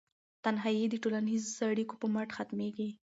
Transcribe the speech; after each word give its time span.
تنهایي 0.43 0.85
د 0.89 0.95
ټولنیزو 1.03 1.51
اړیکو 1.71 1.93
په 2.01 2.07
مټ 2.13 2.29
ختمیږي. 2.37 2.89